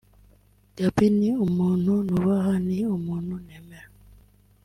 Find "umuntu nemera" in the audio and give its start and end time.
2.97-3.87